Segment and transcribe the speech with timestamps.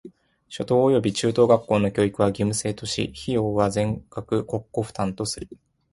[0.49, 5.47] 初等および中等学校の教育は義務制とし、費用は全額国庫負担とする。